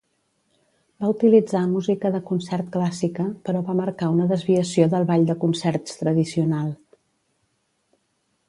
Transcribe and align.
Va 1.03 1.09
utilitzar 1.11 1.59
música 1.73 2.11
de 2.15 2.21
concert 2.29 2.71
clàssica, 2.77 3.27
però 3.49 3.61
va 3.69 3.77
marcar 3.83 4.09
una 4.15 4.27
desviació 4.33 4.89
del 4.95 5.07
ball 5.13 5.29
de 5.31 5.39
concerts 5.45 6.01
tradicional. 6.03 6.77